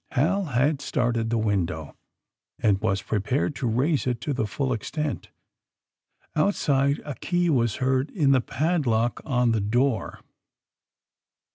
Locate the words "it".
4.07-4.19